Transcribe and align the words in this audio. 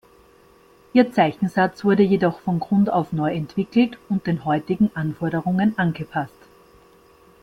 Ihr 0.93 1.11
Zeichensatz 1.13 1.83
wurde 1.83 2.01
jedoch 2.01 2.39
von 2.39 2.59
Grund 2.59 2.89
auf 2.89 3.13
neu 3.13 3.31
entwickelt 3.35 3.99
und 4.09 4.25
den 4.25 4.45
heutigen 4.45 4.89
Anforderungen 4.95 5.77
angepasst. 5.77 6.41